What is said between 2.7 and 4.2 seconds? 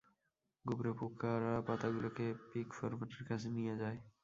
ফোরম্যানের কাছে নিয়ে যায়।